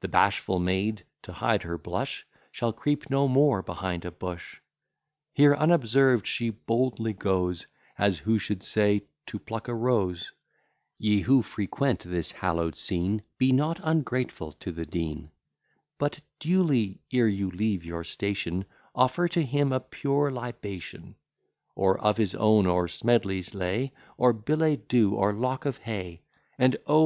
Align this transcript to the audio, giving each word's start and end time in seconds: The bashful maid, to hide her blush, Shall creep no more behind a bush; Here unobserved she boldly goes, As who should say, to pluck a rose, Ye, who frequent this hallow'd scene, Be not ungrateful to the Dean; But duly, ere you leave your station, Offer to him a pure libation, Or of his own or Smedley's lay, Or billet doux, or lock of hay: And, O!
The 0.00 0.08
bashful 0.08 0.58
maid, 0.58 1.04
to 1.20 1.34
hide 1.34 1.64
her 1.64 1.76
blush, 1.76 2.26
Shall 2.50 2.72
creep 2.72 3.10
no 3.10 3.28
more 3.28 3.60
behind 3.60 4.06
a 4.06 4.10
bush; 4.10 4.56
Here 5.34 5.54
unobserved 5.54 6.26
she 6.26 6.48
boldly 6.48 7.12
goes, 7.12 7.66
As 7.98 8.20
who 8.20 8.38
should 8.38 8.62
say, 8.62 9.02
to 9.26 9.38
pluck 9.38 9.68
a 9.68 9.74
rose, 9.74 10.32
Ye, 10.98 11.20
who 11.20 11.42
frequent 11.42 12.00
this 12.04 12.32
hallow'd 12.32 12.74
scene, 12.74 13.22
Be 13.36 13.52
not 13.52 13.78
ungrateful 13.82 14.52
to 14.60 14.72
the 14.72 14.86
Dean; 14.86 15.30
But 15.98 16.20
duly, 16.38 17.02
ere 17.12 17.28
you 17.28 17.50
leave 17.50 17.84
your 17.84 18.02
station, 18.02 18.64
Offer 18.94 19.28
to 19.28 19.42
him 19.42 19.72
a 19.74 19.80
pure 19.80 20.30
libation, 20.30 21.16
Or 21.74 22.00
of 22.00 22.16
his 22.16 22.34
own 22.34 22.64
or 22.66 22.88
Smedley's 22.88 23.52
lay, 23.54 23.92
Or 24.16 24.32
billet 24.32 24.88
doux, 24.88 25.12
or 25.14 25.34
lock 25.34 25.66
of 25.66 25.76
hay: 25.76 26.22
And, 26.58 26.78
O! 26.86 26.98